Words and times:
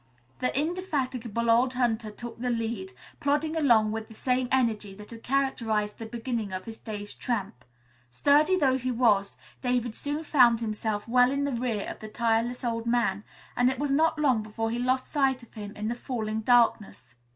The 0.39 0.51
indefatigable 0.59 1.51
old 1.51 1.75
hunter 1.75 2.09
took 2.09 2.39
the 2.39 2.49
lead, 2.49 2.91
plodding 3.19 3.55
along 3.55 3.91
with 3.91 4.07
the 4.07 4.15
same 4.15 4.49
energy 4.51 4.95
that 4.95 5.11
had 5.11 5.21
characterized 5.21 5.99
the 5.99 6.07
beginning 6.07 6.51
of 6.51 6.65
his 6.65 6.79
day's 6.79 7.13
tramp. 7.13 7.63
Sturdy 8.09 8.57
though 8.57 8.79
he 8.79 8.89
was, 8.89 9.37
David 9.61 9.93
soon 9.95 10.23
found 10.23 10.59
himself 10.59 11.07
well 11.07 11.29
in 11.29 11.43
the 11.43 11.51
rear 11.53 11.85
of 11.87 11.99
the 11.99 12.07
tireless 12.09 12.63
old 12.63 12.87
man, 12.87 13.23
and 13.55 13.69
it 13.69 13.77
was 13.77 13.91
not 13.91 14.17
long 14.17 14.43
until 14.43 14.69
he 14.69 14.79
lost 14.79 15.05
sight 15.07 15.43
of 15.43 15.53
him 15.53 15.71
in 15.75 15.87
the 15.87 15.93
fast 15.93 16.07
falling 16.07 16.39
darkness. 16.41 17.13